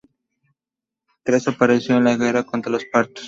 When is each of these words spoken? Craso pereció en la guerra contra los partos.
Craso 1.23 1.55
pereció 1.55 1.95
en 1.97 2.05
la 2.05 2.17
guerra 2.17 2.41
contra 2.43 2.71
los 2.71 2.85
partos. 2.85 3.19